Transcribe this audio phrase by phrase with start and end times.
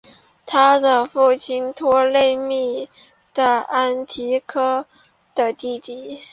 [0.47, 2.89] 他的父亲托勒密
[3.35, 4.87] 是安提柯
[5.35, 6.23] 的弟弟。